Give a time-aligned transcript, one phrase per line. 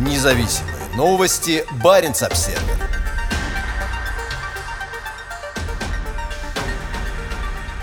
[0.00, 1.62] Независимые новости.
[1.82, 2.58] Барин обсерва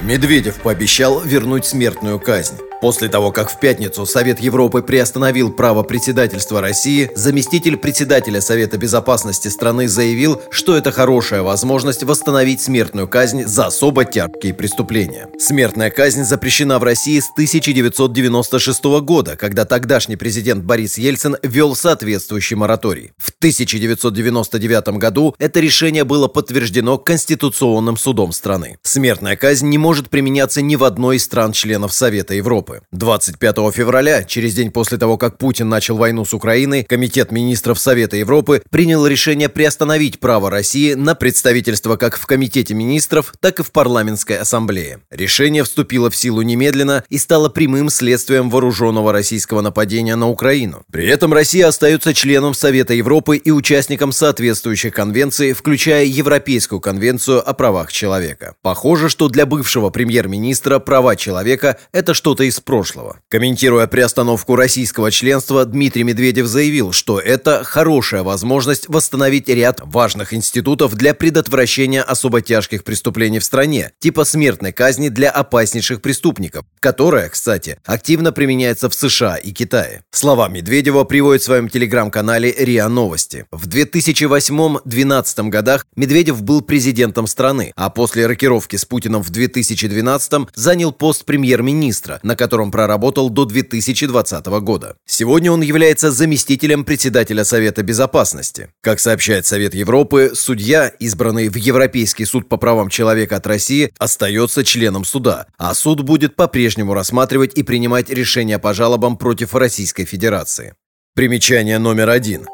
[0.00, 2.56] Медведев пообещал вернуть смертную казнь.
[2.80, 9.48] После того, как в пятницу Совет Европы приостановил право председательства России, заместитель председателя Совета Безопасности
[9.48, 15.28] страны заявил, что это хорошая возможность восстановить смертную казнь за особо тяжкие преступления.
[15.38, 22.56] Смертная казнь запрещена в России с 1996 года, когда тогдашний президент Борис Ельцин ввел соответствующий
[22.56, 23.12] мораторий.
[23.16, 28.78] В 1999 году это решение было подтверждено Конституционным судом страны.
[28.82, 32.65] Смертная казнь не может применяться ни в одной из стран-членов Совета Европы.
[32.66, 32.82] Европы.
[32.92, 38.16] 25 февраля, через день после того, как Путин начал войну с Украиной, Комитет министров Совета
[38.16, 43.70] Европы принял решение приостановить право России на представительство как в Комитете министров, так и в
[43.70, 45.00] Парламентской ассамблее.
[45.10, 50.84] Решение вступило в силу немедленно и стало прямым следствием вооруженного российского нападения на Украину.
[50.90, 57.52] При этом Россия остается членом Совета Европы и участником соответствующих конвенций, включая Европейскую конвенцию о
[57.54, 58.54] правах человека.
[58.62, 63.18] Похоже, что для бывшего премьер-министра права человека– это что-то из из прошлого.
[63.28, 70.94] Комментируя приостановку российского членства, Дмитрий Медведев заявил, что это хорошая возможность восстановить ряд важных институтов
[70.94, 77.78] для предотвращения особо тяжких преступлений в стране, типа смертной казни для опаснейших преступников, которая, кстати,
[77.84, 80.02] активно применяется в США и Китае.
[80.10, 83.46] Слова Медведева приводит в своем телеграм-канале РИА Новости.
[83.50, 90.92] В 2008-2012 годах Медведев был президентом страны, а после рокировки с Путиным в 2012 занял
[90.92, 94.96] пост премьер-министра, на котором проработал до 2020 года.
[95.06, 98.68] Сегодня он является заместителем председателя Совета Безопасности.
[98.82, 104.64] Как сообщает Совет Европы, судья, избранный в Европейский суд по правам человека от России, остается
[104.64, 110.74] членом суда, а суд будет по-прежнему рассматривать и принимать решения по жалобам против Российской Федерации.
[111.14, 112.46] Примечание номер один.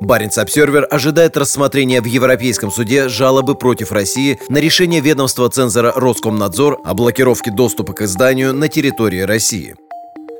[0.00, 6.80] Баренц Обсервер ожидает рассмотрения в Европейском суде жалобы против России на решение ведомства цензора Роскомнадзор
[6.84, 9.76] о блокировке доступа к изданию на территории России.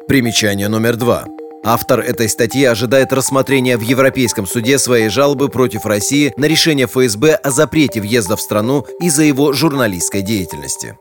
[0.08, 1.26] Примечание номер два.
[1.62, 7.34] Автор этой статьи ожидает рассмотрения в Европейском суде своей жалобы против России на решение ФСБ
[7.34, 10.96] о запрете въезда в страну из-за его журналистской деятельности.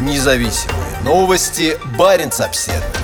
[0.00, 1.76] Независимые новости.
[1.98, 3.03] Баренц Обсервер.